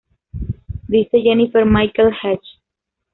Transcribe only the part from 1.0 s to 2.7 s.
Jennifer Michael Hecht